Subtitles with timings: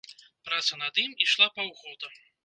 [0.47, 2.07] Праца над ім ішла паўгода.